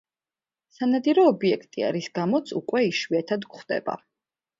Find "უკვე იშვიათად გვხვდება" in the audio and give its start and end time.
2.61-3.97